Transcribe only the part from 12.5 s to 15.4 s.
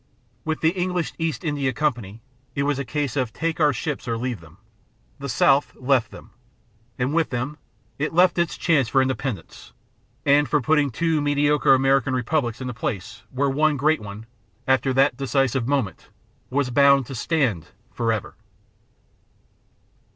in the place where one great one, after that